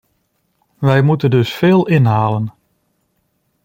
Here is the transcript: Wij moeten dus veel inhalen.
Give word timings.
Wij 0.79 1.01
moeten 1.01 1.29
dus 1.29 1.53
veel 1.53 1.87
inhalen. 1.87 2.53